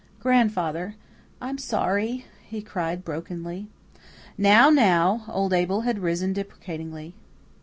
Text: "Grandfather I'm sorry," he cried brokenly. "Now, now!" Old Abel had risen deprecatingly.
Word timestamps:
"Grandfather 0.19 0.95
I'm 1.39 1.59
sorry," 1.59 2.25
he 2.41 2.63
cried 2.63 3.05
brokenly. 3.05 3.67
"Now, 4.35 4.71
now!" 4.71 5.25
Old 5.29 5.53
Abel 5.53 5.81
had 5.81 5.99
risen 5.99 6.33
deprecatingly. 6.33 7.13